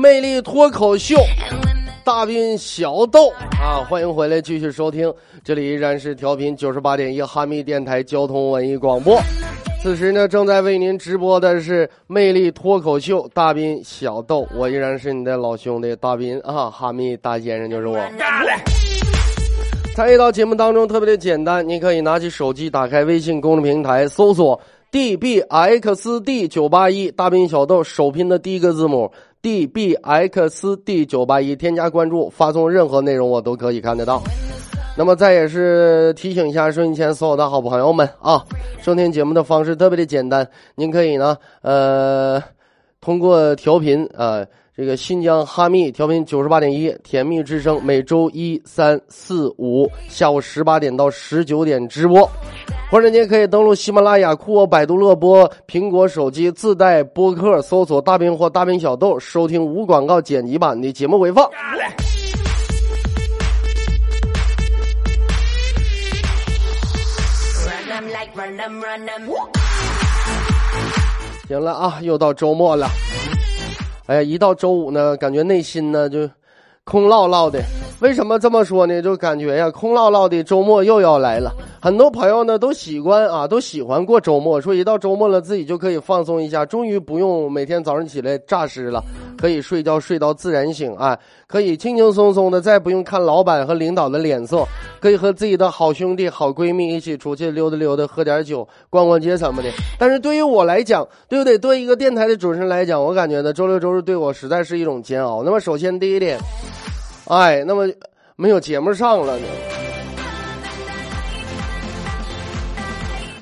[0.00, 1.14] 魅力脱口秀
[2.02, 3.28] 大兵小豆
[3.60, 5.12] 啊，欢迎回来继续收听，
[5.44, 9.20] 这里依然是调频九十八点一哈密电台交通文艺广播。
[9.82, 17.98] 此时呢，正在为您直播的是魅力脱口秀，大斌小豆，我依然是你的老兄弟大斌啊，哈密大先生就是我。
[19.94, 24.58] 参与到节目当中特别的简单，你可以拿起手机，打开微信公众平台，搜索
[24.90, 34.22] dbxd 九八一，大兵小豆首拼的第一个字母 dbxd 九八一，添加关注，发送任何内容我都可以看得到。
[34.98, 38.44] 那么再也是提醒一下收音前所有的好朋友们啊，
[38.82, 42.42] 收听节目的方式特别的简单，您可以呢，呃，
[43.00, 44.44] 通过调频啊
[44.76, 52.30] 这个新疆哈密调频九十八点一甜蜜之声，每周一、三、四、五下午十八点到十九点直播，
[52.88, 61.50] 或者您可以登录喜马拉雅、酷我、百度乐播、苹果手机自带播客，搜索“大兵”或“大兵小豆”，收听无广告剪辑版的节目回放。
[71.48, 72.88] 行了啊，又到周末了。
[74.10, 76.28] 哎，一到周五呢，感觉内心呢就
[76.82, 77.62] 空落落的。
[78.00, 79.02] 为什么这么说呢？
[79.02, 81.52] 就感觉呀，空落落的周末又要来了。
[81.82, 89.04] 很多朋友呢都喜欢啊，都喜欢过周末，说一到周末了，自己就可以放松一下，终于不用每天早上起来诈尸了，
[89.36, 94.66] 可以睡觉睡到自然醒，啊，可以轻轻松松的，再不用看老板和领导的脸色，
[94.98, 99.68] 可以和自己的好兄弟、好闺蜜一起出去溜达溜达，喝点酒，逛逛街什么的。
[99.98, 101.58] 但是对于我来讲，对不对？
[101.58, 105.42] 对一个电台的主持人来讲，我感觉呢，周六周日对我实在是一种煎熬。
[105.42, 106.38] 那么首先第一点，
[107.30, 107.86] 哎，那么
[108.34, 109.46] 没有节目上了呢。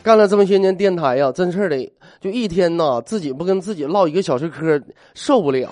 [0.03, 1.91] 干了这么些年电台呀，真是的，
[2.21, 4.79] 就一天呐，自己不跟自己唠一个小时嗑，
[5.15, 5.71] 受不了。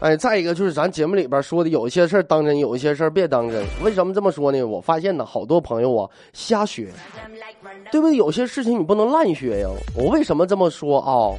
[0.00, 3.62] 哎，再一个就是咱节目里边说的，有一些事儿当真，有一些事儿别当真。
[3.82, 4.62] 为什么这么说呢？
[4.62, 6.88] 我发现呢，好多朋友啊瞎学，
[7.90, 8.16] 对不对？
[8.16, 9.68] 有些事情你不能滥学呀。
[9.94, 11.36] 我为什么这么说啊？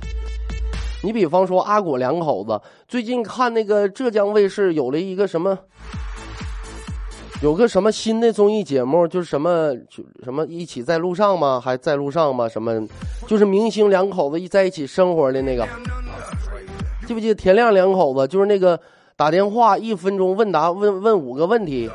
[1.03, 5.59] 你比方说阿果两口子，最近看那个浙江卫视有了一个什么，
[7.41, 11.59] 有个什么新的综艺节目，就是什么就什么一起在路上吗？
[11.59, 12.47] 还在路上吗？
[12.47, 12.87] 什么，
[13.27, 15.67] 就是明星两口子一在一起生活的那个，
[17.05, 18.25] 记不记得田亮两口子？
[18.25, 18.79] 就是那个
[19.17, 21.89] 打电话一分钟问答问问五个问题。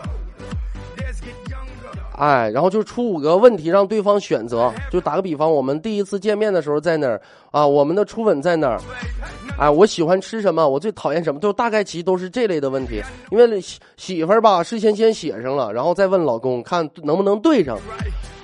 [2.19, 4.73] 哎，然后就出五个问题让对方选择。
[4.91, 7.21] 就打个比方，我们第一次见面的时候在哪儿
[7.53, 7.65] 啊？
[7.65, 8.81] 我们的初吻在哪儿？
[9.57, 10.69] 哎，我喜欢吃什么？
[10.69, 11.39] 我最讨厌什么？
[11.39, 13.01] 就大概其都是这类的问题。
[13.31, 17.79] 因为媳媳妇儿吧，事先先写上了，然后再问老公看能不能对上。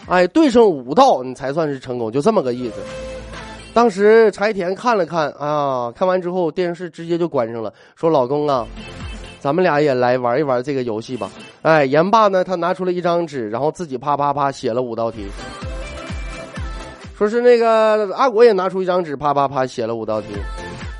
[0.07, 2.77] 哎，对上五道你才算是成功，就这么个意思。
[3.73, 8.65] 当时柴田看了看啊，看完之后电视直接就关上了，说：“老公啊，
[9.45, 15.27] 咱们俩也来玩一玩这个游戏吧。”哎，言罢呢，他拿出了一张纸，然后自己啪啪啪写了五道题。
[17.19, 20.29] 说是那个阿果也拿出一张纸，啪啪啪写了五道题。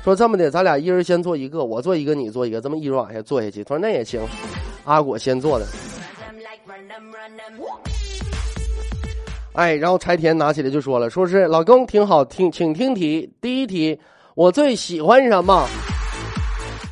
[0.03, 3.63] 说这么的，咱俩一人先做一个，我做一个，你做一个，这么一直往下做下去。
[3.63, 4.21] 他说那也行，
[4.83, 5.65] 阿果先做的。
[9.53, 13.27] 哎，然后柴田拿起来就说了，说是老公挺好听，请听题。
[13.41, 13.99] 第一题，
[14.35, 15.67] 我最喜欢什么？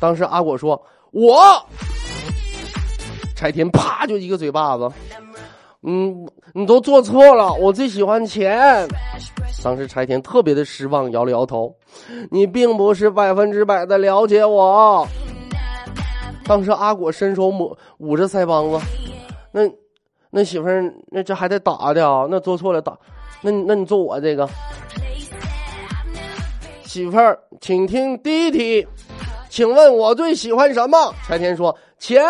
[0.00, 0.82] 当时阿果说
[1.14, 1.64] 我。
[3.34, 4.90] 柴田啪就一个嘴巴子，
[5.82, 8.86] 嗯，你都做错了，我最喜欢钱。
[9.62, 11.74] 当时柴田特别的失望，摇了摇头，
[12.30, 15.06] 你并不是百分之百的了解我。
[16.44, 18.78] 当时阿果伸手抹捂着腮帮子，
[19.52, 19.62] 那
[20.30, 22.26] 那媳妇儿，那这还得打的啊？
[22.30, 22.96] 那做错了打，
[23.40, 24.48] 那那你做我这个
[26.84, 28.86] 媳妇儿，请听第一题，
[29.54, 31.14] 请问我最喜欢什么？
[31.24, 32.20] 柴田说钱。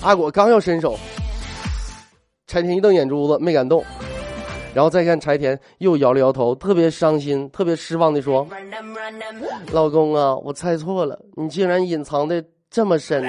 [0.00, 0.98] 阿果刚要伸手，
[2.46, 3.84] 柴田一瞪眼珠子，没敢动。
[4.72, 8.48] 然后再看柴田又摇了摇头，特别伤心、特别失望的说
[9.72, 13.22] 老公啊，我猜错了，你竟然隐藏的这么深。”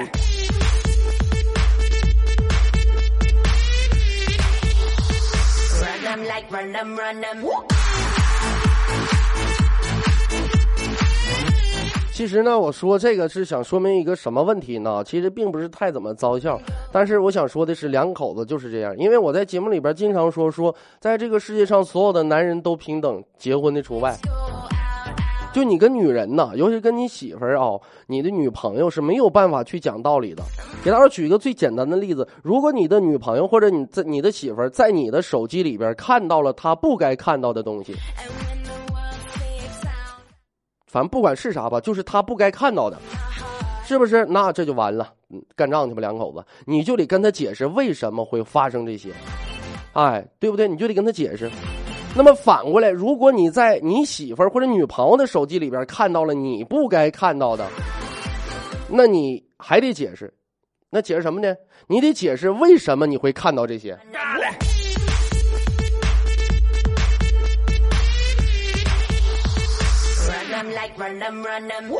[12.18, 15.04] 其实呢，我说这个是想说明一个什么问题呢？
[15.04, 16.60] 其实并不是太怎么糟笑，
[16.90, 18.92] 但是我想说的是，两口子就是这样。
[18.98, 24.16] 因为我在节目里边经常说说，在这个世界上所有的男人都平等，结婚的除外。
[25.52, 27.78] 就你跟女人呐，尤其跟你媳妇儿啊，
[28.08, 30.42] 你的女朋友是没有办法去讲道理的。
[30.82, 37.94] 给大家举一个最简单的例子：如果你的女朋友或者你在你的媳妇儿在你的手机里边看到了她不该看到的东西，
[40.88, 42.98] 反正不管是啥吧，就是他不该看到的，
[43.84, 44.24] 是不是？
[44.26, 45.12] 那这就完了，
[45.54, 49.10] 干仗去吧，两口子，你就得跟他解释为什么会发生这些，
[49.92, 50.66] 哎，对不对？
[50.66, 51.50] 你就得跟他解释。
[52.16, 57.66] 那么反过来，如果你在你媳妇儿或者女朋友的手机里边看到了你不该看到的，
[58.88, 60.32] 那你还得解释。
[60.90, 61.54] 那解释什么呢？
[61.86, 63.96] 你得解释为什么你会看到这些。
[70.68, 71.94] Them like run them, run them.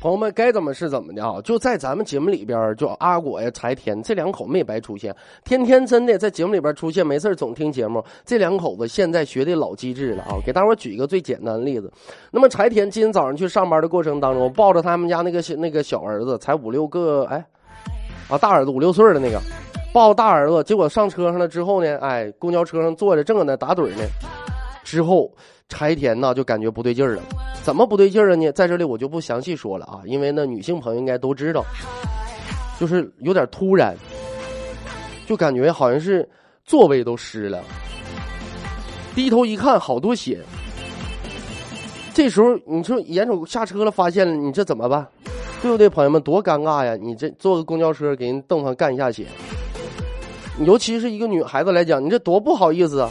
[0.00, 1.40] 朋友们该怎么是怎么的啊？
[1.42, 5.14] 就在咱们节目里边，就阿果呀、柴田这两口没白出现，
[5.44, 8.04] 天天真的在节目里边出现，没事总听节目。
[8.24, 10.36] 这两口子现在学的老机智了啊！
[10.44, 11.90] 给大伙儿举一个最简单的例子。
[12.30, 17.42] 那么柴田今天早上去上班的过程当中，抱着他们家那个小那个小儿子，才五六个，哎，
[18.28, 19.40] 啊大儿子五六岁的那个，
[19.94, 24.04] 抱大儿子，结果上车上了之后呢，哎，公交车上坐着正搁那打盹呢，
[24.84, 25.34] 之后
[25.68, 27.22] 柴田呢就感觉不对劲儿了。
[27.64, 28.52] 怎么不对劲儿了呢？
[28.52, 31.64] 在这里我就不详细说了啊，因为呢，女性朋友应该都知道，
[32.78, 33.96] 就是有点突然，
[35.26, 36.28] 就感觉好像是
[36.64, 37.64] 座位都湿了。
[39.14, 40.40] 低头一看，好多血。
[42.12, 45.06] 这时候你说眼瞅下车了，发现了，你这怎么办？
[45.62, 46.94] 对不对，朋友们，多尴尬呀！
[46.94, 49.26] 你这坐个公交车给人凳上干一下血，
[50.60, 53.10] 尤其是一个女孩子来讲，你这多不好意思啊！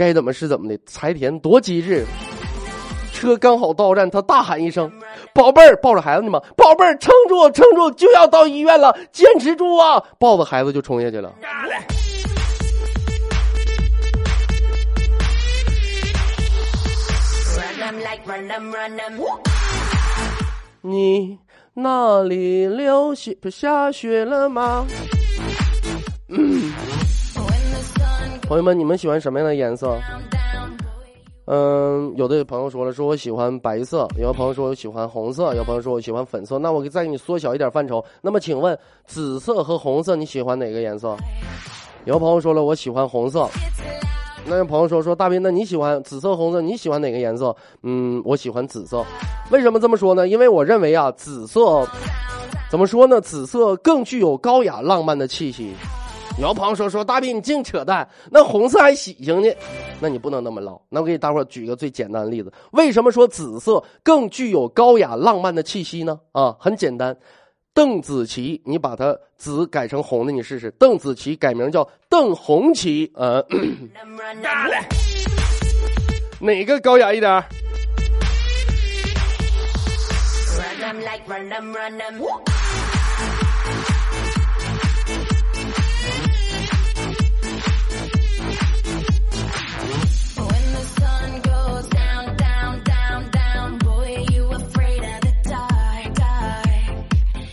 [0.00, 2.06] 该怎么是怎么的，柴田多机智。
[3.12, 4.90] 车刚好到站，他大喊一声
[5.34, 6.40] ：“宝贝儿，抱着孩子呢吗？
[6.56, 11.34] 宝贝儿，撑住，撑住，就要到医院了，坚持住啊！”抱着孩子就冲下去了。
[20.80, 21.38] 你
[21.74, 24.86] 那里流血下雪了吗
[26.30, 26.89] sun
[28.50, 29.96] 朋友们，你们喜欢什么样的颜色？
[31.44, 36.58] 嗯，有的朋友说了，说我喜欢白色；有的朋友说我喜欢红色；有的朋友说我喜欢粉色。
[36.58, 38.04] 那我再给你缩小一点范畴。
[38.20, 38.76] 那么，请问
[39.06, 41.16] 紫色和红色你喜欢哪个颜色？
[42.06, 43.48] 有的朋友说了，我喜欢红色。
[44.44, 46.60] 那有朋友说说大斌，那你喜欢紫色、红色？
[46.60, 47.54] 你喜欢哪个颜色？
[47.84, 49.04] 嗯，我喜欢紫色。
[49.52, 50.26] 为什么这么说呢？
[50.26, 51.86] 因为我认为啊，紫色
[52.68, 53.20] 怎么说呢？
[53.20, 55.72] 紫色更具有高雅浪漫的气息。
[56.40, 59.54] 有的朋友说说大斌，你净扯淡，那红色还喜庆呢。
[60.00, 60.80] 那你不能那么唠。
[60.88, 66.18] 那我给大伙儿举个最简单的例子，为什么说紫色更具有高雅浪漫的气息呢？
[66.32, 67.14] 啊，很简单，
[67.74, 70.70] 邓紫棋，你把它紫改成红的，你试试。
[70.78, 73.44] 邓紫棋改名叫邓红旗，呃.
[76.40, 77.44] 哪个高雅一点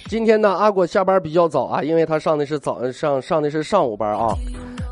[0.10, 4.34] 今天呢，阿果下班比较早啊，因为他上的是早上上的是上午班啊。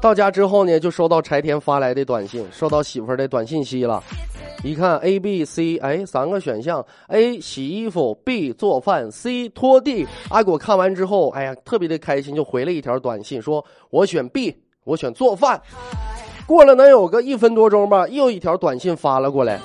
[0.01, 4.03] 到家之后呢，就收到柴田发来的短信，收到媳妇儿的短信息了。
[4.61, 10.05] 一看 A、B、C，哎，三个选项：A 洗衣服，B 做饭，C 拖地。
[10.29, 14.53] 阿果看完之后，哎呀，特别的开心，就回了一条短信，说我选 B，
[14.83, 15.61] 我选做饭。
[16.45, 19.59] 过了能有个一分多钟吧，又一条短信发了过来。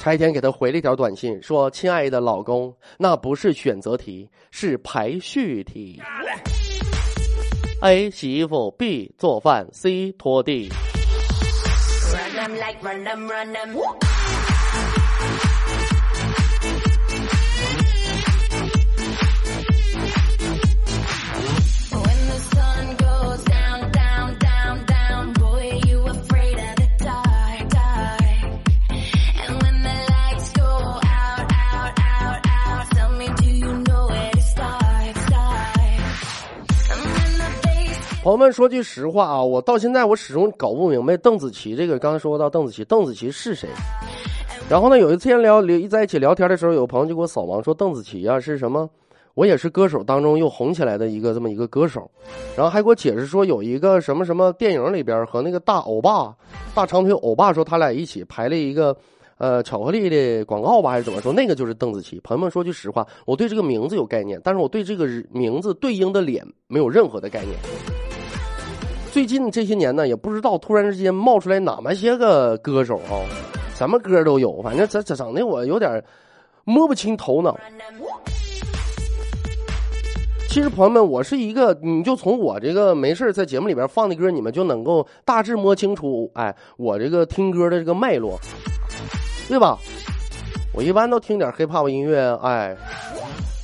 [0.00, 6.00] 柴田给他回了一条短信，说：“亲爱的老公，那不是选择题，是排序题。
[7.82, 10.70] A 洗衣服，B 做饭，C 拖地。
[38.22, 41.98] 朋友们说句实话啊，我到现在我始终搞不明白邓紫棋这个。
[41.98, 43.66] 刚才说到邓紫棋，邓紫棋是谁？
[44.68, 48.86] 然后呢，有一天聊聊在一起聊天的时候，有朋友就给我扫盲说邓紫棋啊是什么？
[49.32, 52.10] 我也是歌手当中又红起来的一个这么一个歌手，
[52.54, 56.34] 然后还给我解释说有一个什么什么电影里边和那个大欧巴、
[56.74, 58.94] 大长腿欧巴说他俩一起拍了一个。
[59.38, 61.32] 呃，巧克力的广告吧，还是怎么说？
[61.32, 62.20] 那个就是邓紫棋。
[62.22, 67.56] 朋友们说句实话，我对这个名字有概念，但是我对这个名字对应的脸没有任何的概念。
[69.12, 73.18] 最近这些年呢，也不知道突然之间冒出来哪么些个歌手啊，
[73.74, 76.02] 什么歌都有，反正这这整的我有点
[76.64, 77.58] 摸不清头脑。
[80.48, 88.38] 其实朋友们，我是一个，你就从我这个没事在节目里边放的歌，你们就能够大致摸清楚，哎，我这个听歌的这个脉络。
[89.48, 89.76] 对吧？
[90.72, 92.76] 我一般都听点 hiphop 音乐，哎，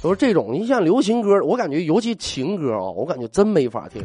[0.03, 0.53] 都是这种。
[0.53, 4.03] 你像流行歌，我感觉尤其情歌啊，我感觉真没法听。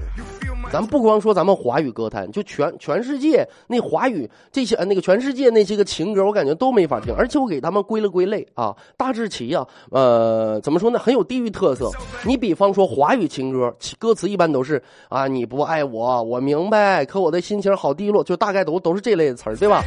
[0.72, 7.14] 咱不光说咱们华语歌坛，就全全世界那华语这些那个全世界那些个情歌，我感觉都没法听。
[7.18, 10.98] 而且我给他们归了归类啊，大致齐啊，呃，怎么说呢？
[10.98, 11.92] 很有地域特色。
[12.26, 19.84] 你比方说华语情歌，歌词一般都是啊，你不爱我，我明白，可我的心情好低落，就大概都都是这类的词儿，对吧？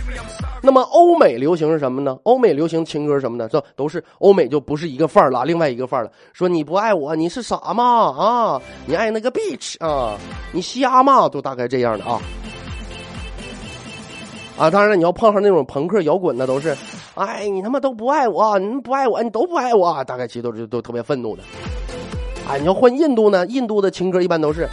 [0.62, 2.18] 那么欧美流行是什么呢？
[2.24, 6.10] 欧美流行情歌什么呢，这都是欧美就不是一个范儿了，另外一个范儿了。
[6.34, 7.84] 说你不爱我，你是傻吗？
[8.18, 10.18] 啊，你爱那个 bitch 啊，
[10.52, 10.73] 你。
[10.80, 12.20] 瞎嘛，都大概这样的啊
[14.56, 14.70] 啊！
[14.70, 16.76] 当然了，你要碰上那种朋克摇滚的，都是，
[17.14, 21.42] 哎，你他妈都不爱我，你不爱我，你都不爱我，大概其实都是都特别愤怒的。
[22.48, 23.44] 哎，你要换印度呢？
[23.46, 24.68] 印度的情歌一般都是，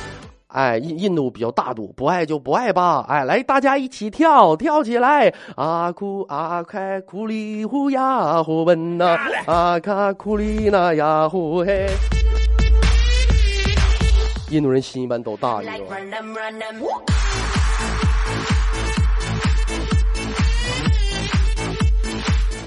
[0.50, 3.04] 哎，印印度比较大度，不爱就不爱吧。
[3.08, 5.34] 哎，来，大家一起跳，跳起来！
[5.56, 9.18] 阿库阿开库里呼呀呼奔呐，
[9.48, 11.88] 阿卡库里那呀呼嘿。
[14.52, 15.96] 印度人心一般都大，你知道吗？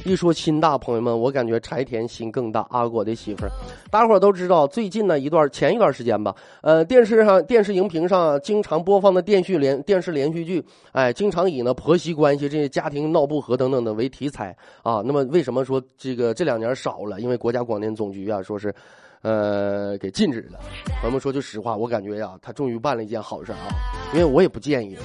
[0.06, 2.66] 一说心大，朋友们，我感觉柴田心更大。
[2.70, 3.50] 阿果的媳妇儿，
[3.90, 15.02] 大伙儿都知道，最近呢一段前一段时间吧，呃，电视上电视荧屏上经常播放的电视连电视连续剧，哎，经常以呢婆媳关系、这些家庭闹不和等等的为题材啊。
[15.04, 17.20] 那么为什么说这个这两年少了？
[17.20, 18.74] 因为国家广电总局啊，说是。
[19.24, 20.60] 呃，给禁止了。
[21.00, 23.58] 朋友们说句实话，我感觉呀，他终于办了一件好事啊，
[24.12, 24.98] 因为我也不建议。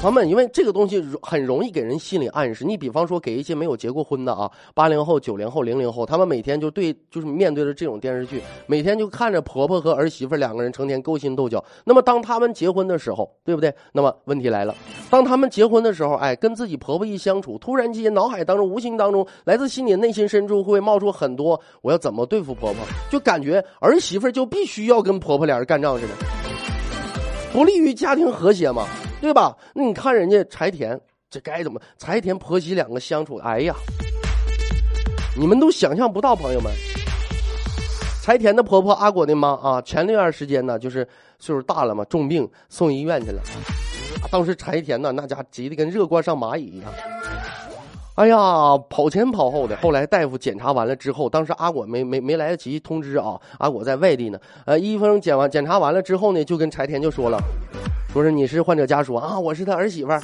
[0.00, 2.64] 朋友们，因为这个东西很容易给人心理暗示。
[2.64, 11.62] 你比方说，给一些没有结过婚的啊，八零后、九零后、零零后，他们每天就对，就是面对着这种电视剧，每天就看着婆婆和儿媳妇两个人成天勾心斗角。
[11.84, 13.70] 那么，当他们结婚的时候，对不对？
[13.92, 14.74] 那么问题来了，
[15.10, 22.82] 当他们结婚的时候，哎，跟自己婆婆一相处，突然间脑海当中、无形当中，来自心里内心深处会冒出很多，我要怎么对付婆婆？
[23.10, 26.14] 就感觉儿媳妇就必须要跟婆婆俩人干仗似的，
[27.52, 28.86] 不利于家庭和谐嘛。
[29.20, 29.56] 对吧？
[29.74, 30.98] 那你看人家柴田，
[31.28, 31.80] 这该怎么？
[31.98, 33.74] 柴田婆媳两个相处，哎呀，
[35.36, 36.72] 你们都想象不到，朋友们。
[38.22, 41.06] 柴田的婆婆阿果的妈啊，前那段时间呢，就是
[41.38, 43.42] 岁数大了嘛，重病送医院去了。
[44.30, 46.92] 当时柴田呢，那家急得跟热锅上蚂蚁一样。
[48.16, 48.36] 哎呀，
[48.88, 49.76] 跑前跑后的。
[49.78, 54.38] 后来大夫检查完了之后，当时阿果没没没来得及通知啊，阿果在外地呢。
[54.66, 57.38] 呃，医生检完检查完了之后呢，就跟柴田就说了。
[58.12, 60.20] 说是你是患者家属啊，我是他儿媳妇儿，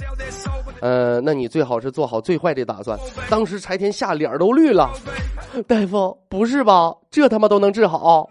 [0.80, 2.98] 呃，那你最好是做好最坏的打算。
[3.30, 4.90] 当时柴田吓脸都绿了，
[5.68, 6.92] 大夫不是吧？
[7.10, 8.28] 这他妈都能治好？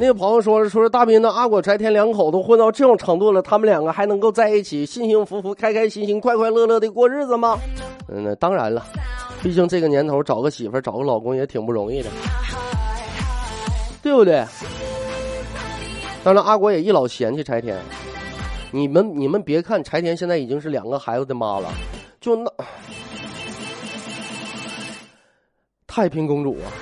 [0.00, 7.58] 那个朋友说，说是大斌的阿果柴田两口子混到这种程度了，他们两个还能够在一起，幸幸福福、开开心心、快快乐乐的过日子吗？
[8.08, 8.82] 嗯，那当然了，
[9.42, 12.08] 毕竟这个年头找个媳妇、找个老公也挺不容易的，
[14.02, 14.42] 对不对？
[16.24, 17.78] 当然，阿果也一老嫌弃柴田。
[18.70, 21.68] 你们你们别看柴田现在已经是两个孩子的妈了，
[22.22, 22.50] 就那
[25.86, 26.72] 太平公主啊。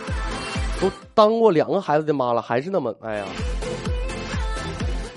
[0.81, 3.25] 都当过两个孩子的妈了，还是那么哎呀！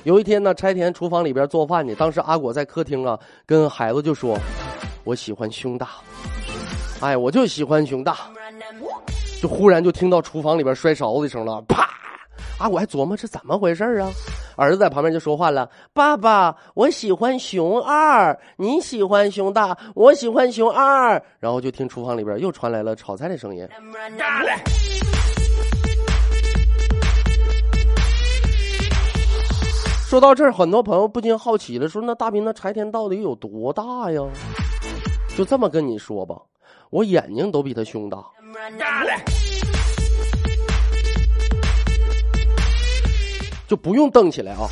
[0.04, 4.36] 有一天呢，柴田厨房里边做饭呢，当时阿果在客厅啊，跟孩子就说
[5.06, 5.90] ：“我喜欢胸大，
[7.02, 8.18] 哎，我就喜欢胸大。”
[9.40, 11.88] 就忽然就听到厨房里边摔勺子声了，啪！
[12.58, 14.10] 阿果还琢磨这怎么回事啊？
[14.56, 23.68] 儿子在旁边就说话了：“爸爸，我喜欢熊二，你喜欢熊大，我喜欢熊二。”然后就听厨房里边又传来了炒菜的声音。
[30.12, 34.22] 说到这儿，很多朋友不禁好奇了，说：“那大斌，那柴田到底有多大呀？”
[35.38, 36.36] 就这么跟你说吧，
[36.90, 38.22] 我眼睛都比他胸大。
[43.70, 44.68] 就不用瞪起来啊！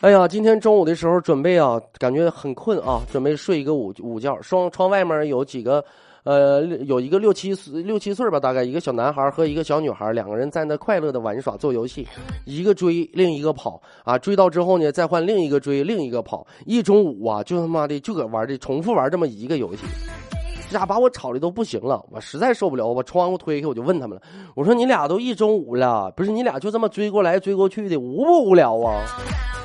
[0.00, 4.32] 哎呀，今天中午的时候准备啊，感觉很困啊，准备睡一个午午觉。
[4.42, 5.84] 窗窗外面有几个，
[6.28, 12.06] 呃，有一个六七岁六七岁吧，大概一个小男孩和一个小女孩，两个人在那快乐的玩耍做游戏，
[12.44, 19.80] 一个追另一个跑啊，追到之后呢，再换另一个追另一个跑，一中午啊，就他妈的就搁玩的重复玩这么一个游戏。
[20.70, 24.22] 这家把我吵的都不行了，我实在受不了，我把窗户推开，我就问他们了，
[24.54, 29.02] 我说你俩都一中午了，不是你俩就这么追过来追过去的，无不无聊啊？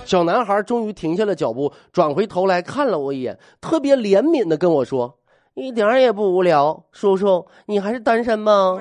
[0.05, 5.13] 小男孩终于停下了脚步，转回头来看了我一眼，特别怜悯的跟我说
[5.55, 8.79] ：“一点也不无聊，叔叔，你还是单身吗？”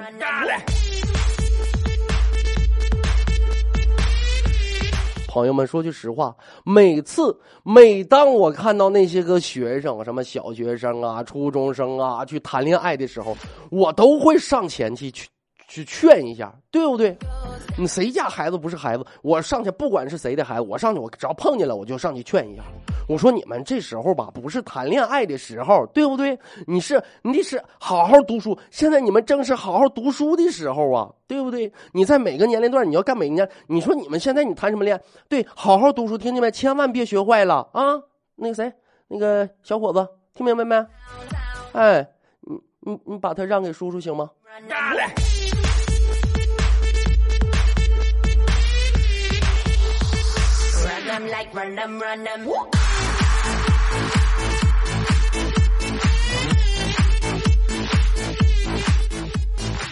[5.29, 13.35] 朋友们，说句实话，每次每当我看到那些个学生，什么小学生啊、初中生啊，去谈恋爱的时候，
[13.71, 15.27] 我都会上前去去
[15.73, 17.17] 去劝一下，对不对？
[17.79, 19.07] 你谁家孩子不是孩子？
[19.23, 22.63] 我上去，不管是谁的孩子，我上去，我只要碰见了，我就上去劝一下。
[23.09, 26.39] 我说你们这时候吧，不是谈恋爱的时候，对不对？
[26.67, 28.59] 你是你得是好好读书。
[28.71, 31.73] 现在你们正是好好读书的时候啊，对不对？
[31.95, 33.49] 你在每个年龄段，你要干每个年。
[33.67, 35.01] 你说你们现在你谈什么恋？
[35.27, 36.51] 对，好好读书，听见没？
[36.51, 37.99] 千万别学坏了啊！
[38.37, 38.71] 那个谁，
[39.09, 40.77] 那个小伙子，听明白没？
[41.73, 42.07] 哎，
[42.43, 44.29] 你你你把他让给叔叔行吗？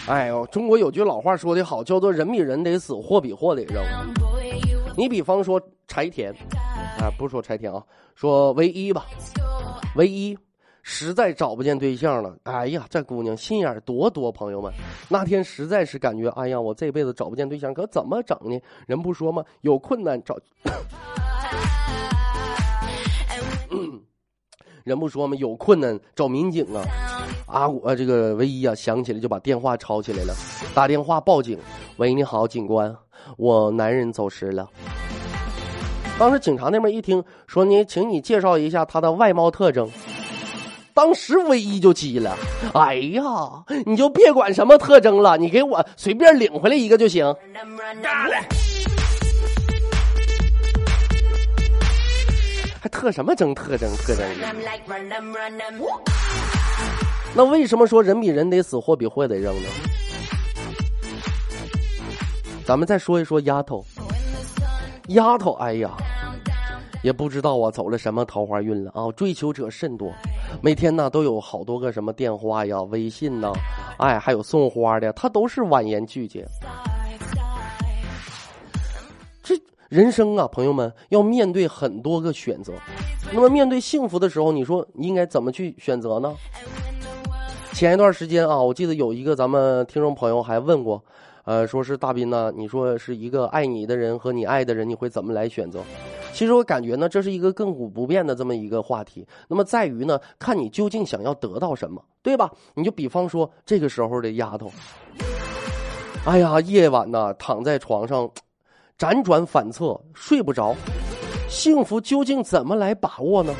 [0.07, 3.83] 哎呦，中国有句老话说的好，叫做“人比人得死，货比货得扔”。
[4.97, 6.31] 你比方说柴田，
[6.99, 9.05] 啊，不说柴田啊，说唯一吧，
[9.95, 10.37] 唯一
[10.83, 12.35] 实在找不见对象了。
[12.43, 14.71] 哎呀，这姑娘心眼多多，朋友们，
[15.07, 18.59] 那天实在是感觉，哎呀，我这辈子找不见对象，可怎么整呢？
[18.85, 19.43] 人不说吗？
[19.61, 20.37] 有困难找。
[24.83, 25.35] 人不说吗？
[25.37, 26.83] 有困难找民警啊！
[27.45, 30.33] 啊，我这个唯一啊，想起来就把电话抄起来了，
[30.73, 31.57] 打电话报警。
[31.97, 32.95] 喂，你好，警官，
[33.37, 34.67] 我男人走失了。
[36.17, 39.89] 当时警察那边一听说你，请你介绍一下他的外貌特征。
[40.93, 42.35] 当时唯一就急了，
[42.73, 43.23] 哎呀，
[43.85, 47.33] 你就别管什么特征了，你给我随便领回来一个就行。
[52.83, 54.25] 还特什么征特征特征？
[57.35, 59.69] 那为什么说人比人得死，货比货得扔呢？
[62.65, 63.85] 咱们再说一说丫头，
[65.09, 65.91] 丫头，哎呀，
[67.03, 69.11] 也不知道啊，走了什么桃花运了啊！
[69.15, 70.11] 追求者甚多，
[70.59, 73.53] 每天呢都有好多个什么电话呀、微信呐，
[73.99, 76.47] 哎，还有送花的，他都是婉言拒绝。
[79.91, 82.71] 人生啊，朋友们要面对很多个选择。
[83.33, 86.33] 那么面对幸福的时候，你说应该怎么去选择呢？
[87.73, 91.03] 前一段时间啊，我记得有一个咱们听众朋友还问过，
[91.43, 95.81] 呃，说是大斌呢，你说是一个爱你的人和你爱的人，你会怎么来选择？
[96.31, 99.27] 其实我感觉呢，这是一个亘古不变的这么一个话题。
[99.49, 102.49] 那么在于呢，看你究竟想要得到什么，对吧？
[102.75, 104.71] 你就比方说这个时候的丫头，
[106.25, 108.31] 哎呀，夜晚呢，躺在床上。
[109.01, 110.75] 辗转反侧睡不着
[111.49, 113.51] 幸福究竟怎么来把握呢？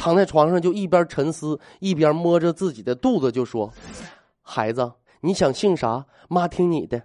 [0.00, 3.72] 躺在床上就一边沉思一边摸着自己的肚子就说
[4.42, 4.90] 孩子
[5.20, 6.04] 你想姓啥？
[6.28, 7.00] 妈听你的。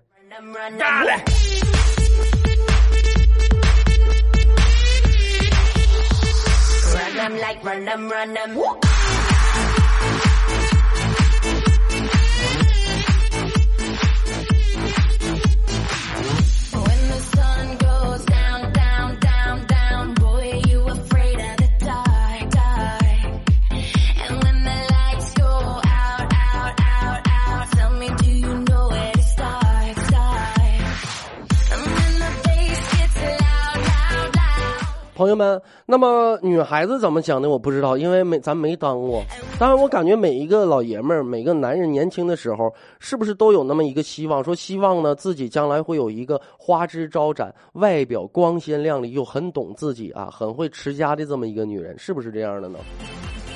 [35.23, 39.23] 朋友们，那么女孩子怎么想的我不知道，因为没咱没当过。
[39.57, 52.77] 当然，我感觉每一个老爷们儿，每个男人年轻的时候，是不是都有那么一个希望，说希望呢自己将来会有一个花枝招展、外表光鲜亮丽又很懂自己啊、很会持家的这么一个女人，是不是这样的呢？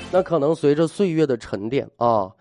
[0.09, 2.31] 那可能随着岁月的沉淀啊，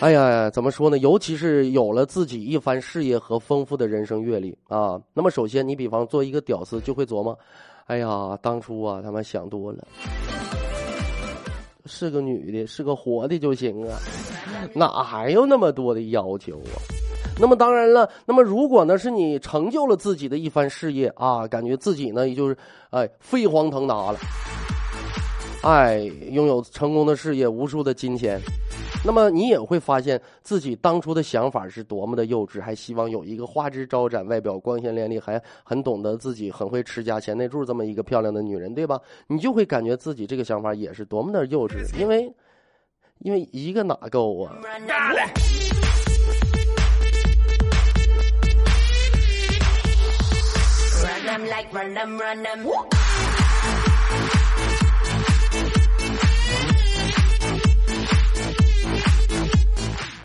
[0.00, 0.98] 哎呀，怎么说呢？
[0.98, 7.38] 尤其是有了自己一番事业和丰富的人生阅历啊，那么首先你比方做一个屌丝，就会琢磨。
[7.86, 9.86] 哎呀，当初啊，他妈想多了，
[11.84, 13.98] 是个女的，是个活的就行啊，
[14.72, 16.80] 哪还有那么多的要求啊？
[17.38, 22.56] 那么当然了，那么如果呢是你成就了自己的一番事业啊，感觉自己呢也就是
[22.88, 24.18] 哎飞黄腾达了，
[25.62, 25.98] 哎
[26.30, 28.40] 拥有成功的事业，无数的金钱。
[29.06, 38.98] 那么你也会发现自己当初的想法是多么的幼稚，还希望有一个花枝招展、外表光鲜亮丽，还很懂得自己、很会持家、钱内助这么一个漂亮的女人，对吧？
[39.26, 42.32] 你就会感觉自己这个想法也是多么的幼稚，因为，
[43.18, 44.86] 因为一个哪够啊？Run
[51.26, 53.03] them like run them, run them.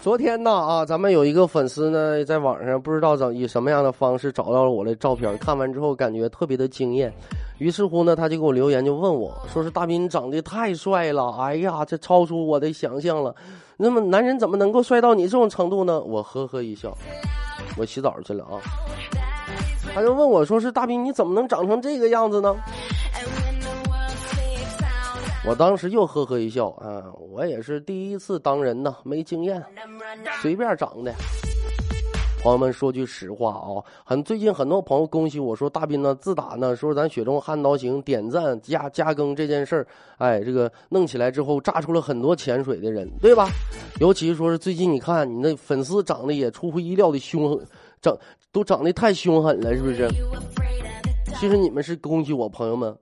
[0.01, 7.13] 昨天呢啊，咱们有一个粉丝呢，在网上不知道怎以什么样的方式找到了我的照片，看完之后感觉特别的惊艳，
[7.57, 13.35] 于是乎呢，他就给我留言，就问我说是大斌长得太帅了，哎呀，这超出我的想象了。
[13.75, 15.99] 那么男人怎么能够帅到你这种程度呢？
[16.01, 16.97] 我呵呵一笑，
[17.77, 18.55] 我洗澡去了啊。
[19.93, 22.55] 他就问我说是大斌你怎么能长成这个样子呢？
[25.49, 29.59] 我当时又呵呵一笑啊，我也是第一次当人呐，没经验。
[30.43, 31.11] 随便长的。
[32.43, 39.87] 朋友们说句实话啊，很最近很多朋友恭喜我说大斌呢，自打呢说咱雪中悍刀行点赞加加更这件事儿，
[40.19, 43.49] 哎，这个弄起来之后炸出了很多潜水的人，对吧？
[43.99, 47.67] 尤其说是最近你看你那粉丝长得也出乎意料的凶狠，
[48.03, 48.15] 长
[48.51, 50.07] 都长得太凶狠了，是不是？
[51.39, 52.95] 其实你们是恭喜我，朋友们。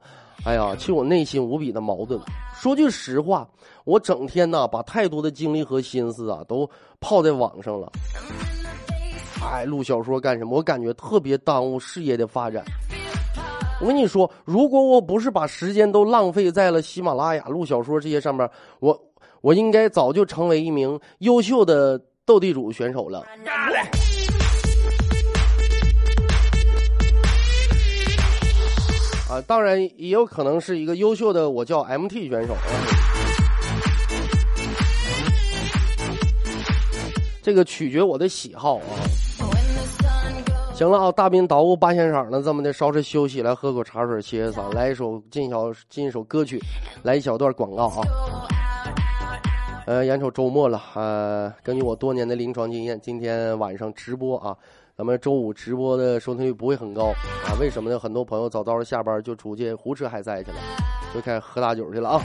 [0.48, 2.18] 哎呀，其实我内心无比的矛盾。
[2.56, 3.46] 说句实话，
[3.84, 6.68] 我整天呐把太多的精力和心思啊都
[7.02, 7.92] 泡在网上了。
[9.44, 10.56] 哎，录小说干什么？
[10.56, 12.64] 我感觉特别耽误事业的发展。
[13.82, 18.98] 我跟你说，如果我不是把时间都浪费在了喜马拉雅录小说这些上面，我
[19.42, 23.26] 我应该早就成为一名优秀的斗地主选手了。
[29.42, 32.62] 当然也有可能是一个优秀的我叫 MT 选手啊。
[37.42, 38.82] 这个取决我的喜好啊。
[40.74, 46.62] 行了啊，大斌捣鼓八仙场呢，这么的稍事休息，来喝口茶水歇歇嗓，来一首进小进一首歌曲，
[47.02, 48.04] 来一小段广告啊。
[49.88, 54.56] 呃，眼瞅周末了，呃，根据我多年的临床经验，今天晚上直播啊，
[54.98, 57.10] 咱们周五直播的收听率不会很高
[57.46, 58.00] 啊，为什么呢？
[58.00, 60.58] 很多朋友早早的下班就出去胡吃海塞去了，
[61.14, 62.20] 就开始喝大酒去了啊。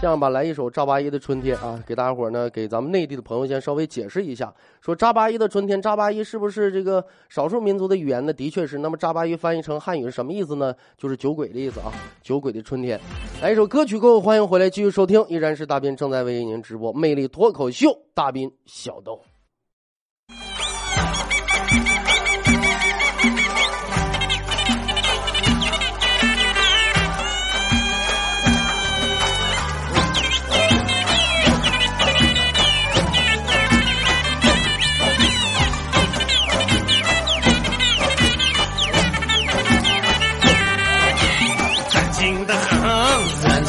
[0.00, 8.32] 这样吧，来一首扎巴依的《春天》啊，给大家伙儿呢，给咱们内地的朋友先稍微解释一下，说扎巴依的《春天》，扎巴依是不是这个少数民族的语言呢？
[8.32, 8.78] 的确是。
[8.78, 10.74] 那么扎巴依翻译成汉语是什么意思呢？
[10.96, 12.98] 就是酒鬼的意思啊，酒鬼的春天。
[13.40, 19.20] 来一首歌曲过后，欢迎回来继续收听，依然是大斌正在为您直播《魅力脱口秀》，大斌小豆。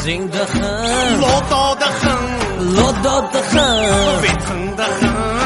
[0.00, 0.62] 安静的很，
[1.20, 2.10] 唠叨的很，
[2.74, 5.00] 唠叨的很，我胃疼的很，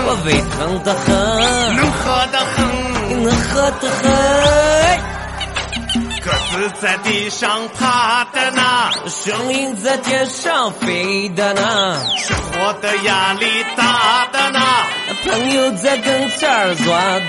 [0.06, 1.10] 我胃疼的很，
[1.74, 2.62] 能喝的很，
[3.24, 4.04] 能喝的很。
[6.22, 8.62] 鸽子在地上爬的呢，
[9.08, 14.60] 声音在天上飞的呢，生活的压力大的呢，
[15.24, 16.86] 朋友在跟前儿坐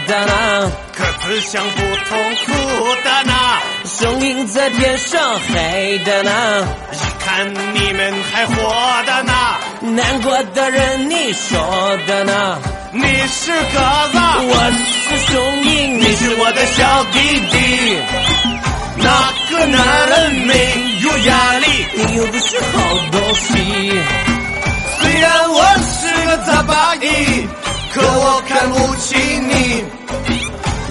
[0.07, 2.51] 的呢，鸽子想不痛苦
[3.03, 3.33] 的呢，
[3.85, 8.53] 声音在天上嗨的呢，一看你们还活
[9.03, 9.33] 的呢，
[9.81, 12.59] 难过的人你说的呢，
[12.91, 13.79] 你是鸽
[14.11, 17.97] 子，我是雄鹰，你是我的小弟弟，
[19.01, 20.53] 哪个男人没
[21.01, 21.65] 有压力？
[21.95, 23.49] 你又不是好东西。
[24.99, 27.47] 虽然我是个杂巴一，
[27.91, 29.83] 可我看不起你。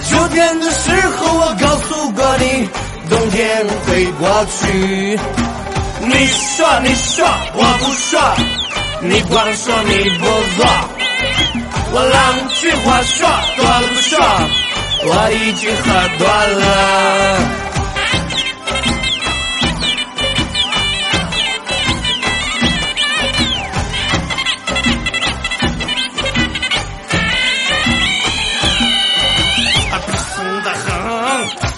[0.09, 2.69] 秋天的时候，我告诉过你，
[3.09, 5.17] 冬天会过去。
[6.07, 8.19] 你说你说我不说，
[9.01, 10.65] 你光说你不做。
[11.91, 14.19] 我两句话说多了不说，
[15.07, 15.83] 我已经喝
[16.17, 16.61] 多了。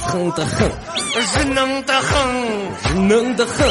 [0.08, 0.72] 疼的很，
[1.34, 3.68] 疼得很，人能的很，能的很，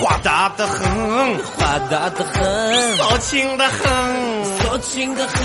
[0.00, 5.42] 话大的很，话大的很，骚情的很，骚情的很，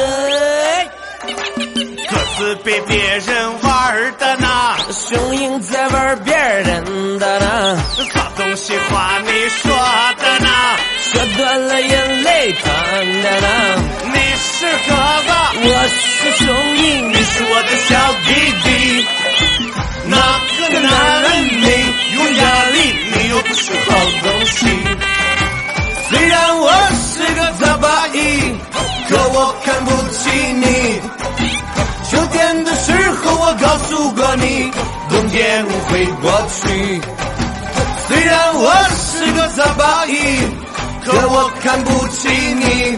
[2.10, 4.48] 各自被别人玩的呢，
[4.92, 7.78] 雄鹰在玩别人的呢，
[8.14, 9.72] 啥东西话你说
[10.20, 10.50] 的呢？
[11.12, 12.64] 说断了眼泪淌
[13.24, 13.48] 的呢。
[14.14, 14.94] 你是哥
[15.28, 16.46] 哥，我是雄
[16.78, 18.30] 鹰，你是我的小弟
[18.64, 18.68] 弟，
[20.10, 20.16] 哪
[20.58, 21.28] 个男人
[21.62, 21.68] 没
[22.16, 22.76] 有压力？
[23.14, 24.68] 你又不是好东西。
[26.10, 28.18] 虽然我是个杂巴一，
[29.10, 30.66] 可我看不起你。
[32.10, 34.72] 秋天的时候我告诉过你，
[35.10, 37.02] 冬天会过去。
[38.08, 40.16] 虽然我是个杂巴一，
[41.04, 42.98] 可我看不起你。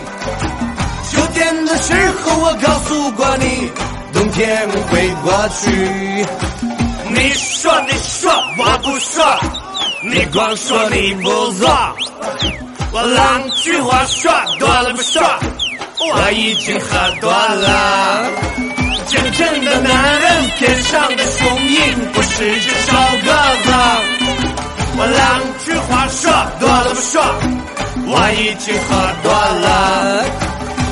[1.12, 3.72] 秋天的时候我告诉过你，
[4.13, 6.26] 冬天会过去。
[7.21, 9.21] 你说你说我不说，
[10.03, 11.69] 你光说你不做。
[12.93, 15.21] 我两句话说多了不说，
[15.99, 16.88] 我已经喝
[17.19, 18.25] 多了。
[19.10, 22.93] 真正的男人，天上的雄鹰，不是只小
[23.25, 23.32] 鸽
[23.65, 23.73] 子。
[24.97, 27.21] 我两句话说多了不说，
[28.08, 30.23] 我已经喝多了。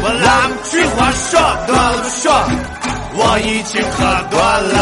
[0.03, 2.33] 我两句话说多了不说，
[3.13, 4.75] 我已经喝多了，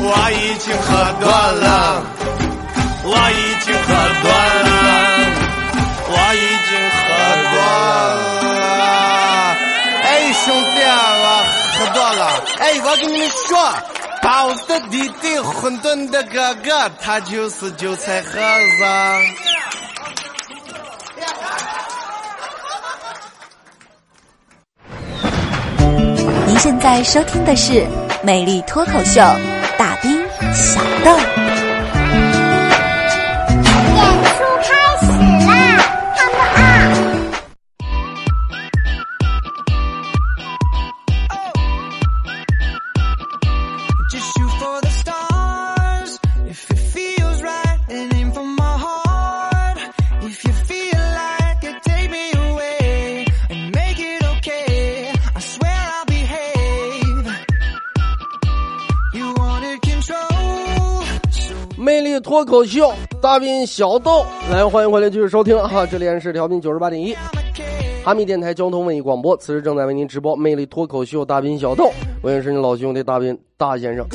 [0.00, 0.86] 我已经喝
[1.20, 2.02] 多了，
[3.04, 3.86] 我已经喝
[4.22, 4.30] 多
[4.64, 4.68] 了，
[6.08, 6.36] 我已
[6.68, 7.06] 经喝
[7.50, 7.56] 多
[8.78, 8.80] 了。
[10.04, 11.26] 哎，兄弟啊，我
[11.78, 12.20] 喝多了。
[12.60, 13.58] 哎，我跟你们说，
[14.22, 18.84] 包子的弟弟，混沌的哥哥，他就是韭菜盒子。
[26.46, 27.72] 您现在收听的是
[28.22, 29.20] 《美丽脱口秀》，
[29.78, 30.20] 大兵
[30.52, 31.37] 小豆。
[62.48, 67.14] 脱口秀，大兵小豆，来欢迎回来继续收听哈，这里是调频九十八点一，
[68.02, 74.08] 哈密电台交通文艺广播，此时正在为您直播魅力脱口秀大兵小豆，我也是你老兄弟大兵大先生。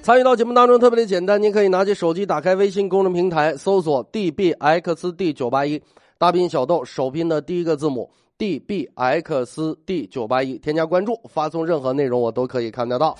[0.00, 5.82] 参与到节目当中特别的简单，您可以拿起手机打开微信公众平台，搜索 dbxd 九八一，
[6.16, 13.16] 大兵小豆首拼的第一个字母 dbxd 九八一，添加关注，发送任何内容我都可以看得到。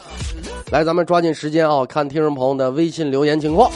[0.70, 3.70] 来，咱们抓紧时间啊，看听众朋友的微信留言情况。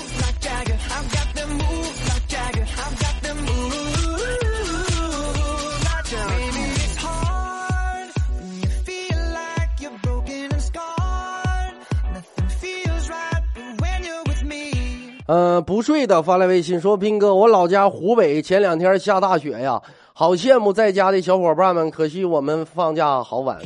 [15.27, 19.81] 呃，不睡的发来微信说：“斌哥，我老家湖北前两天下大雪呀，
[20.21, 21.91] 好羡慕在家的小伙伴们。
[21.91, 23.57] 可惜我们放假好晚，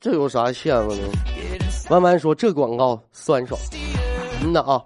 [0.00, 0.98] 这有啥羡慕的？”
[1.90, 3.56] 弯弯说：“这广告酸爽。”
[4.42, 4.82] 嗯呐啊，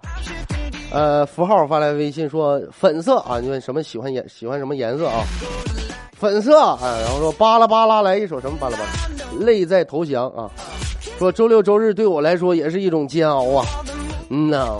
[0.91, 5.23] 呃，符号发来微信说：“粉色啊，你问什么喜欢颜喜欢什么颜色啊？
[6.13, 10.47] 粉色啊，然后说巴拉巴拉来一首什么巴拉巴拉，泪在投降啊。
[11.17, 13.65] 说周六周日对我来说也是一种煎熬啊。
[14.29, 14.77] 嗯呐。”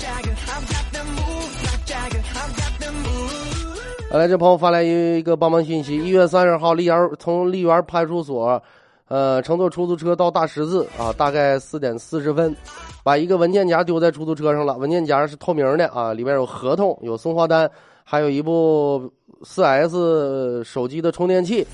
[4.10, 8.62] 来，这朋友发来一个帮忙信息：一月三十号，丽园从丽园派出所，
[9.10, 12.56] 呃，乘坐出租车到大十字啊，大概四点四十分，
[13.04, 14.78] 把一个文件夹丢在出租车上了。
[14.78, 17.70] 文件夹是透明的啊，里边有合同、有送货单，
[18.04, 19.12] 还有一部
[19.44, 21.68] 四 S 手机的充电器。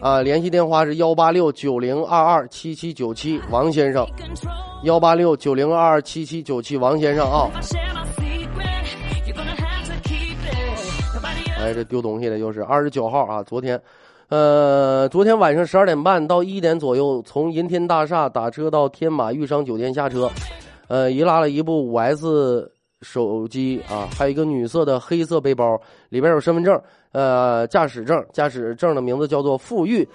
[0.00, 4.04] 啊，联系电话是幺八六九零二二七七九七，王先生。
[4.82, 7.48] 幺八六九零二二七七九七，王先生啊。
[11.64, 13.80] 哎，这丢东西的又是二十九号啊，昨天，
[14.28, 20.30] 呃，昨天晚上十二点半到一点左右，从银天大厦打车到天马豫商酒店下车，
[20.88, 26.78] 呃，遗落了一部五 S 手机啊，还有一个女色的黑色背包，里边有身份证，
[27.12, 30.06] 呃，驾驶证，驾驶证的名字叫做富裕。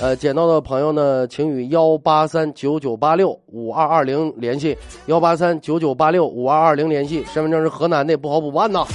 [0.00, 4.74] 呃，捡到的朋友呢，请与幺八三九九八六五二二零联系，
[5.08, 7.22] 幺八三九九八六五二二零联系。
[7.24, 8.86] 身份证是河南的，不好补办呐。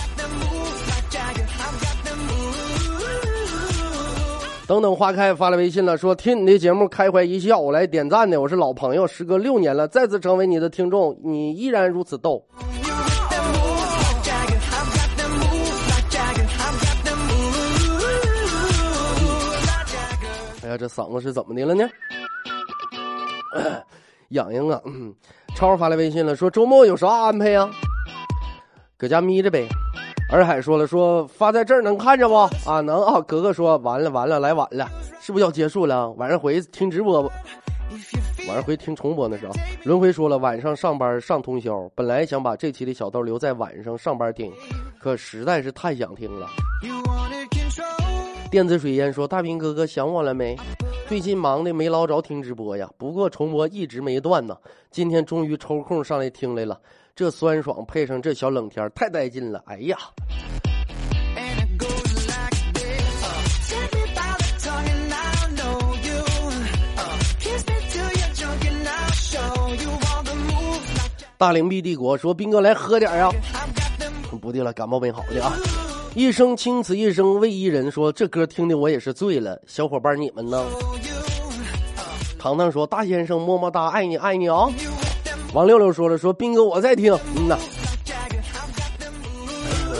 [4.74, 12.44] 等等花开发来微信了，说听你的节目开怀一笑，我来点赞的，我是老朋友，时隔六年了，再次成为你的听众，你依然如此逗。
[20.64, 21.88] 哎呀，这嗓子是怎么的了呢？
[24.30, 24.82] 痒痒啊！
[24.86, 25.14] 嗯，
[25.56, 27.70] 超发来微信了，说周末有啥安排呀？
[28.98, 29.68] 搁家眯着呗。
[30.34, 32.34] 洱海说了，说发在这儿能看着不？
[32.68, 33.22] 啊，能啊。
[33.22, 34.90] 格格说完了完了，来晚了，
[35.22, 36.10] 是不是要结束了？
[36.14, 37.30] 晚上回听直播不？
[38.48, 39.54] 晚上回听重播那时候。
[39.84, 44.52] 轮回说了，晚上上班上通宵，本来想把这期的小豆留在晚上上班听，
[45.00, 46.48] 可实在是太想听了。
[48.50, 50.58] 电子水烟说：“大兵哥哥想我了没？
[51.08, 54.58] 最近忙的没捞着听直播呀，不过重播一直没断呢。
[54.90, 56.80] 今天终于抽空上来听来了，
[57.16, 59.62] 这酸爽配上这小冷天，太带劲了！
[59.68, 59.96] 哎呀，
[71.38, 73.30] 大灵璧帝国说：兵哥来喝点啊，
[74.42, 75.54] 不对了，感冒没好的啊。”
[76.18, 79.62] 一生青瓷一生为伊人，说这歌听的我也是醉了。
[79.68, 80.66] 小伙伴你们呢？
[82.40, 84.68] 糖糖说大先生么么哒，爱你爱你啊！
[85.54, 87.56] 王六六说了说斌哥我在听，嗯呐。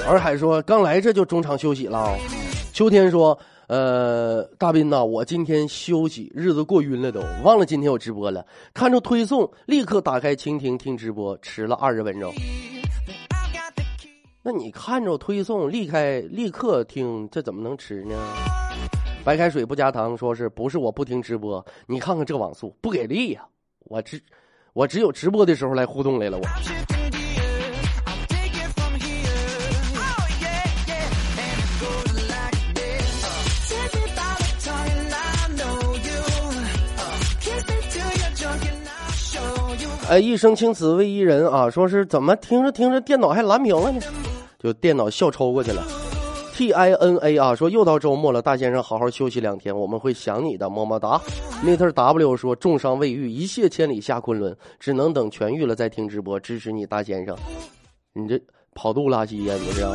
[0.08, 2.18] 洱海说刚来这就中场休息了。
[2.74, 3.38] 秋天说
[3.68, 8.44] 呃大斌呐，我今天休息，日子过晕了都，忘了今天有直播了。
[8.74, 12.34] 看着推送，立刻打开蜻蜓听直播，迟了二十分钟。
[14.42, 18.16] 那你看着推送，立开立刻听，这怎么能迟呢？
[19.24, 21.64] 白开水不加糖，说是不是我不听直播？
[21.86, 23.46] 你看看这网速不给力呀！
[23.86, 24.18] 我这
[24.74, 26.44] 我只有直播的时候来互动来了，我。
[40.10, 41.70] 哎，一生青瓷为伊人啊！
[41.70, 44.02] 说是怎么听着听着电脑还蓝屏了呢？
[44.60, 46.03] 就电脑笑抽过去了。
[46.54, 51.20] T I N A 啊，说又到周末了，大先生好好休息两天，我们会想你的，么么哒。
[51.66, 57.36] Meter W 说重伤未愈，一泻千里下昆仑，只能等痊愈了再听直播，支持你大先生。
[58.14, 58.40] 你这
[58.76, 59.92] 跑肚拉稀呀，你这样，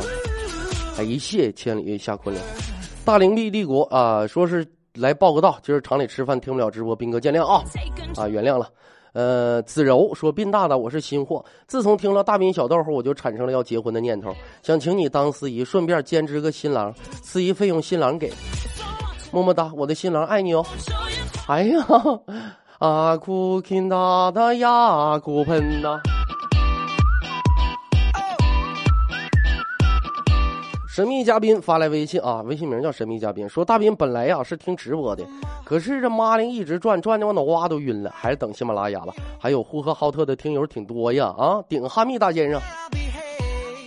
[0.97, 2.45] 哎一泻千里下昆仑。
[3.05, 7.63] 大灵璧帝国啊，说是来报个到，今儿厂里吃饭听不了直播，斌哥见谅啊
[8.17, 8.69] 啊，原谅了。
[9.13, 11.43] 呃，子柔说：“斌大大，我是新货。
[11.67, 16.93] 自从听了大斌小豆后，我就产生了要结婚的念头，想请你当司仪，顺便兼职个新郎。
[17.23, 18.31] 司仪费用新郎给，
[19.31, 20.65] 么么哒，我的新郎爱你哦。
[21.47, 21.85] 哎呀，
[22.79, 25.99] 阿库钦达的呀，库喷呐。”
[30.99, 35.25] 神秘嘉宾发来微信啊，微信名叫神秘嘉宾，说大斌本来呀是听直播的，
[35.63, 39.13] 可是这妈铃一直转，转的我脑瓜都晕了，还是等喜马拉雅吧。
[39.39, 42.61] 还有呼和浩特的听友挺多呀，啊，顶哈密大先生。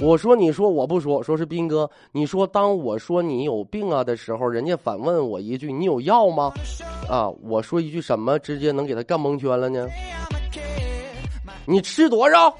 [0.00, 6.50] 我说你说我不说，说是斌哥，你说当我说你有病啊的时候，人家反问我一句你有药吗？
[7.10, 9.86] 啊，我说一句什么直接能给他干蒙圈了呢？
[11.66, 12.56] 你吃多少？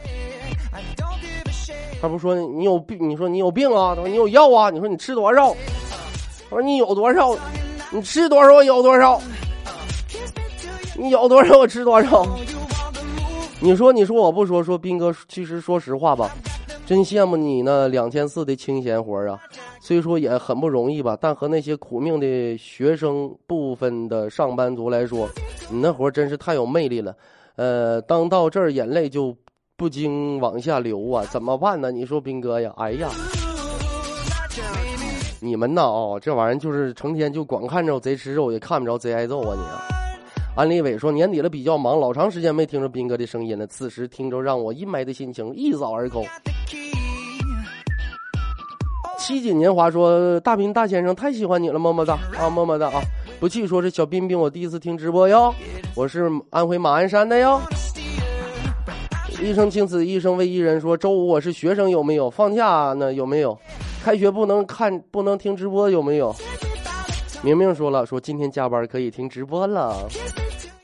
[2.03, 3.95] 他不说你有病，你说你有病啊？
[3.95, 4.71] 他说你有药啊？
[4.71, 5.51] 你说你吃多少？
[6.51, 7.37] 我说你有多少？
[7.93, 9.23] 你吃多少我有多少？
[10.99, 12.27] 你有多少我吃多少？
[13.61, 16.35] 你说你说我不说说斌哥，其实说实话吧，
[16.85, 19.41] 真羡慕你那两千四的清闲活啊，
[19.81, 25.29] 虽说也很不容易吧，但和那些苦命的学生部分的上班族来说，
[25.71, 27.15] 你那活真是太有魅力了。
[27.55, 29.33] 呃，当到这儿眼泪就。
[29.83, 31.90] 不禁往下流啊，怎么办呢？
[31.90, 33.09] 你说斌哥呀，哎呀，
[35.40, 39.83] 你们呐哦，这玩意儿就是成天就光看着贼吃肉，也看不着贼挨揍啊你啊！
[40.54, 46.25] 安利伟说年底了比较忙，老长时间没听着斌哥的声音了，此时听着让我阴霾的心情一扫而空。
[49.19, 53.02] 七锦年华说大斌大先生太喜欢你了，么么哒啊，么么哒啊！
[53.40, 55.52] 不气说是小彬彬，我第一次听直播哟，
[55.96, 57.61] 我是安徽马鞍山的哟。
[59.43, 63.59] 一生青此一生为一人说周五我是学生有没有放假呢有没有？
[64.05, 66.33] 开学不能看不能听直播有没有？
[67.43, 70.09] 明明说了，说今天加班可以听直播了。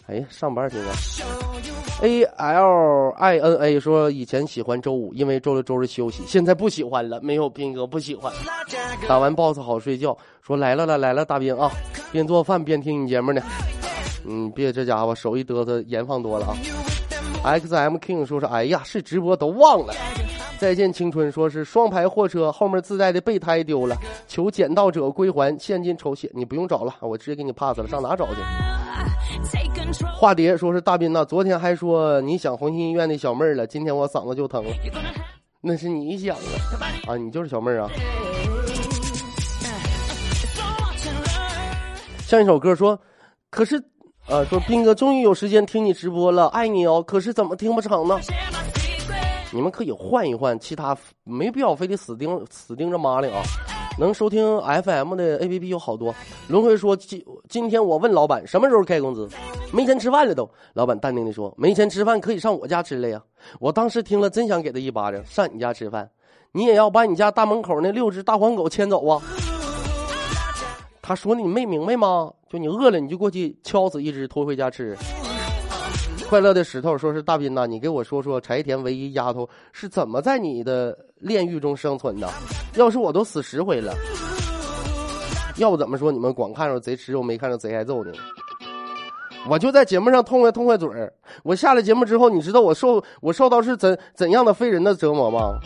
[0.06, 0.92] 哎呀，上班听啊。
[2.02, 8.32] A L I N A 说以前喜欢周五，因为周六周日休息，现在不喜欢了，没有斌哥不喜欢。
[9.06, 11.70] 打完 boss 好睡觉，说来了了来了，大斌啊，
[12.10, 13.40] 边做饭边听你节目呢。
[14.26, 16.56] 嗯，别这家伙手一嘚瑟，盐放多了啊。
[17.42, 19.94] X M King 说是哎呀，是直播都忘了。
[20.58, 28.40] 再见青春说是双排货车后面自带的备胎丢了，求捡到者归还，现金酬谢，你不用找了，我直接给你 pass 了，上哪找去？
[30.16, 34.70] 化蝶说是大斌呐，昨天还说你想红星医院的小妹儿了，今天我嗓子就疼了，
[35.60, 36.42] 那是你想的
[37.10, 37.88] 啊，你就是小妹儿啊。
[42.26, 43.00] 像一首歌说，
[43.48, 43.82] 可是，
[44.28, 48.20] 呃，说斌哥终于有时间听你直播了，爱你哦，可是怎么听不成呢？
[49.50, 53.42] 你们可以换一换其他，没必要非得死盯死盯着妈的啊！
[53.98, 56.14] 能收听 FM 的 APP 有好多。
[56.46, 59.26] 轮回说今今天我问老板什么时候开工资，
[59.72, 60.48] 没钱吃饭了都。
[60.74, 63.22] 老板淡定的说，没钱吃饭可以上我家吃了呀。
[63.58, 66.10] 我当时听了真想给他一巴掌，上你家吃饭，
[66.52, 69.22] 你也要把你家大门口那六只大黄狗牵走啊！
[71.08, 72.30] 他说你没明白吗？
[72.50, 74.94] 就你饿了你就过去敲死一只拖回家吃。
[76.28, 82.28] 快乐的石头说是大斌呐，你给我说说柴田唯一丫头是怎么在你的炼狱中生存的？
[82.74, 83.94] 要是我都死十回了，
[85.56, 88.12] 要不怎么说你们光看着贼吃肉，没看着贼挨揍呢？
[89.48, 91.10] 我就在节目上痛快痛快嘴儿。
[91.42, 95.58] 我下了节目之后，你知道我受我受到是怎怎样的非人的折磨吗？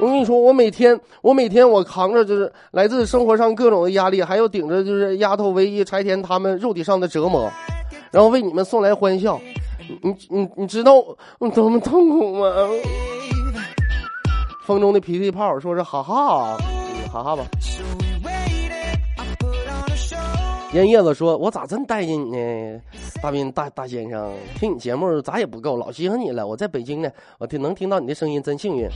[0.00, 7.50] 我跟你说，我每天我每天我扛着就是来自生活上各种的压力，还要顶着就是丫头唯一柴田他们肉体上的折磨。
[8.10, 9.38] 然后为你们送来欢笑，
[10.02, 10.94] 你你你知道
[11.38, 12.50] 我多么痛苦吗？
[14.64, 16.56] 风中的皮皮泡说是哈哈，
[17.12, 17.44] 哈哈吧。
[20.72, 22.80] 烟叶子说：“我咋这么待见你呢？
[23.20, 26.46] 大斌大大先生，听你节目咋也不够，老稀罕你了。
[26.46, 28.88] 我在北京呢，我听能听到你的声音真幸运。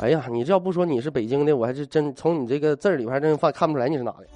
[0.00, 4.26] 哎呀，你这要不说你是北京的，我还是真从你这个字儿里边还真发看不出来你是哪的。”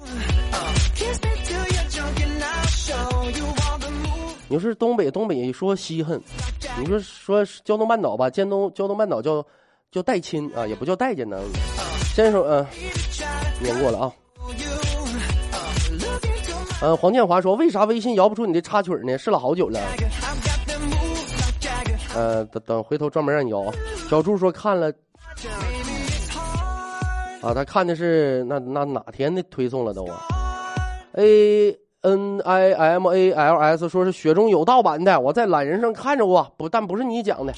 [4.47, 6.19] 你说东北，东北说稀罕；
[6.77, 9.43] 你说说胶东半岛吧，胶东胶东半岛叫
[9.91, 11.41] 叫带亲啊，也不叫待见呢。
[12.13, 12.63] 先说，嗯、
[13.59, 14.13] 念过了啊。
[16.81, 19.17] 嗯、黄建华说，为啥微信摇不出你的插曲呢？
[19.17, 19.79] 试了好久了。
[22.13, 23.73] 呃，等等，回头专门让你摇。
[24.07, 24.93] 小猪说看了，
[27.41, 30.19] 啊，他看的是那那哪天的推送了都啊
[31.13, 37.53] ？A N I M A L S 说是雪中有盗版的，我在懒人上看着过，不，但不是你讲的，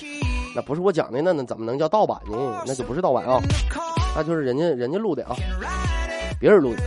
[0.55, 2.63] 那不是我讲的，那那怎么能叫盗版呢？
[2.65, 3.39] 那就不是盗版啊，
[4.15, 5.35] 那就是人家人家录的啊，
[6.39, 6.83] 别人录的。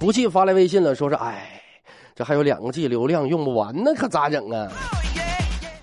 [0.00, 1.62] 不气发来微信了，说是哎，
[2.14, 4.70] 这还有两个 G 流量用不完呢，可咋整啊？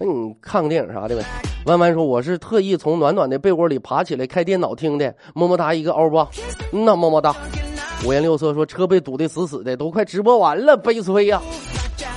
[0.04, 1.24] 那你看个电影啥的呗。
[1.68, 6.28] 弯弯说：“我是特意从暖暖的被窝里爬起来开电脑听的，么么哒一个欧巴，
[6.74, 7.36] 嗯呐么么哒。”
[8.04, 11.40] 五颜六色说：“车被堵得死死的，都快直播完了，悲催呀！”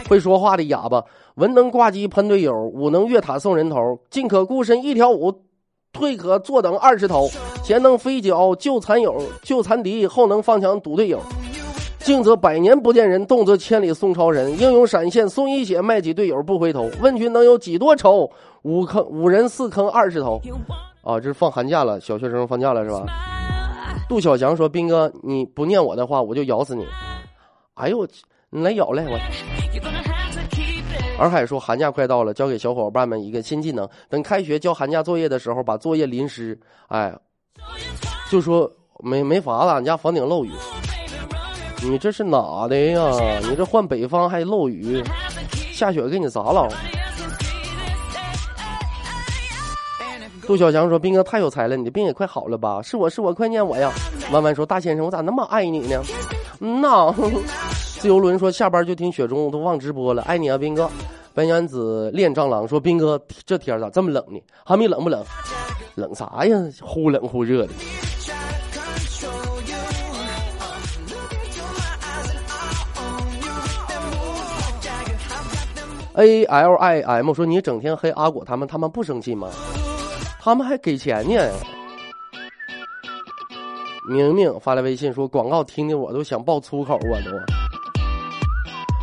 [0.08, 1.04] 会说话的哑巴，
[1.34, 3.76] 文能挂机喷队友，武能越塔送人头，
[4.08, 5.42] 进可孤身一条舞，
[5.92, 7.28] 退可坐等二十头，
[7.62, 11.20] 前能飞脚救残友救残敌，后能放墙堵队友。
[12.04, 14.58] 静则百年不见人，动则千里送超人。
[14.60, 16.90] 英勇闪现送一血，卖给队友不回头。
[17.00, 18.30] 问君能有几多愁？
[18.60, 20.38] 五坑五人四坑二十头。
[21.02, 23.06] 啊，这是放寒假了，小学生放假了是吧？
[24.06, 26.86] 杜小强说：“斌哥，你不念我的话，我就咬死你。”
[27.72, 29.18] 哎呦我去，你来咬来我。
[31.18, 33.88] 洱海说：“寒假快到了，教给小伙伴们一个新技能。
[34.10, 36.58] 等开学交寒假作业的时候，把作业淋湿。
[36.88, 37.16] 哎，
[38.30, 40.50] 就说没没法子，俺家房顶漏雨。
[41.88, 43.10] 你这是哪的呀？
[43.48, 45.02] 你这换北方还漏雨，
[45.72, 46.68] 下雪给你砸了。”
[50.46, 52.82] 杜小强说：“斌哥太有才了，你的病也快好了吧？
[52.82, 53.90] 是我是我，快念我呀！”
[54.30, 56.02] 弯弯说：“大先生，我咋那么爱你呢？”
[56.60, 57.14] 嗯呐。
[57.98, 60.90] 自由轮说：“下班就听雪中，都忘直播了，爱你啊，斌哥。”
[61.32, 64.38] 白娘子恋蟑螂说：“斌哥，这天咋这么冷呢？
[64.64, 65.24] 哈密冷不冷？
[65.94, 66.56] 冷啥呀？
[66.82, 67.72] 忽冷忽热的。”
[76.14, 79.50] A L I M 说：“你整天黑阿果他们，他们不生气吗？
[80.40, 81.52] 他们还给钱呢。”
[84.08, 87.30] 明明发来微信说：“广告听的我都想爆粗口，我都。”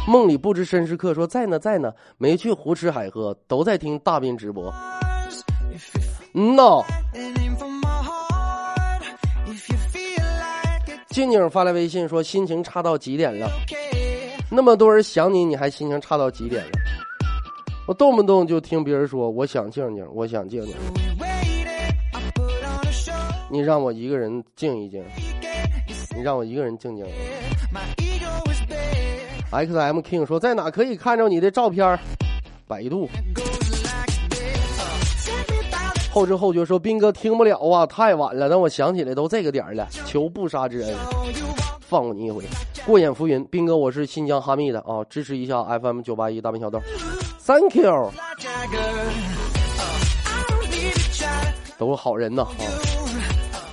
[0.08, 4.74] 梦里不知身是客说：“在呢，在呢，没去胡吃海喝，都在听大斌直播。”
[6.34, 6.82] 嗯呐。
[11.10, 13.50] 静静发来微信说心情差到极点了，
[14.50, 16.72] 那么多人想你，你还心情差到极点了？
[17.94, 20.76] 动不动就听别人说我想静静，我想静静，
[23.50, 25.04] 你让我一个人静一静，
[26.16, 27.06] 你让我一个人静静。
[29.52, 32.00] X M King 说在哪可以看着你的照片？
[32.68, 33.10] 百度。
[36.14, 38.50] 后知后觉说斌哥听不了啊，太晚了。
[38.50, 40.94] 但我想起来都这个点了，求不杀之恩，
[41.80, 42.44] 放过你一回。
[42.86, 46.80] 过眼浮云，斌哥我是新疆哈密的啊，支持一下 FM 九八一大兵小豆
[47.52, 48.12] ，Thank you，
[51.78, 52.50] 都是好人呐啊。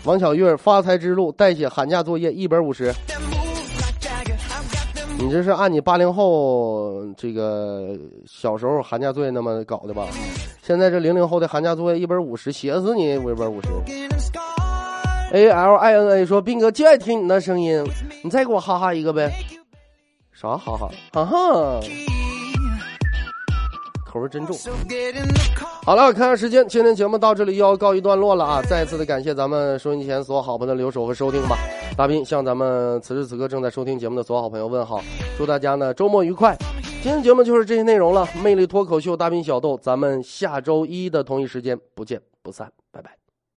[0.03, 2.93] 王小月发财之路代写寒假作业一本五十。
[5.16, 10.07] 你这是按你八零后这个小时候寒假作业那么搞的吧？
[10.62, 13.16] 现在这零零后的寒假作业一本五十，写死你！
[13.18, 13.68] 我一本五十。
[15.33, 17.85] A L I N A 说：“斌哥就爱听你那声音，
[18.24, 19.33] 你再给我哈哈一个呗。”
[20.35, 20.91] 啥哈哈？
[21.12, 21.81] 哈哈，
[24.18, 24.56] 口味真重。
[25.84, 28.62] 好了，看看时间，今天节目到这里又要告一段落了啊！
[28.62, 31.56] 再次的感谢咱们收音机前所有好朋友的留守和收听吧。
[31.96, 35.00] 大斌向咱们此时此刻正在收听节目的所有好朋友问好，
[35.36, 36.56] 祝大家呢周末愉快。
[37.00, 43.17] 今天节目就是这些内容了，魅力脱口秀大斌小豆，咱们下周一的同一时间不见不散，拜拜。